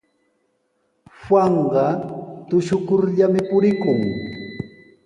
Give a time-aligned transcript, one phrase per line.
[1.21, 1.85] Juanqa
[2.49, 3.99] tushukurllami purikun.